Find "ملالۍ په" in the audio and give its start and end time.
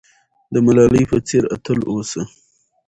0.65-1.17